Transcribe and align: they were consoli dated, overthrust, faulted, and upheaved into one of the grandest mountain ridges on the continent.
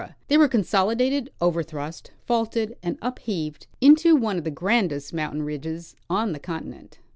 they 0.29 0.35
were 0.39 0.47
consoli 0.49 0.97
dated, 0.97 1.29
overthrust, 1.41 2.09
faulted, 2.25 2.75
and 2.81 2.97
upheaved 3.03 3.67
into 3.81 4.15
one 4.15 4.39
of 4.39 4.43
the 4.43 4.49
grandest 4.49 5.13
mountain 5.13 5.43
ridges 5.43 5.95
on 6.09 6.31
the 6.31 6.39
continent. 6.39 6.97